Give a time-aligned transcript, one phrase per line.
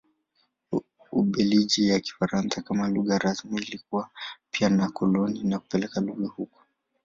[1.19, 4.09] Ubelgiji yenye Kifaransa kama lugha rasmi ilikuwa
[4.51, 6.59] pia na koloni na kupeleka lugha huko.